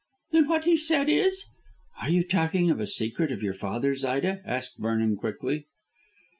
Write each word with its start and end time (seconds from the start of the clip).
"Then 0.31 0.47
what 0.49 0.65
he 0.65 0.77
said 0.77 1.09
is" 1.09 1.45
"Are 2.01 2.09
you 2.09 2.23
talking 2.27 2.71
of 2.71 2.79
a 2.79 2.87
secret 2.87 3.31
of 3.31 3.43
your 3.43 3.53
father's, 3.53 4.03
Ida?" 4.03 4.41
asked 4.45 4.79
Vernon 4.79 5.15
quickly. 5.15 5.67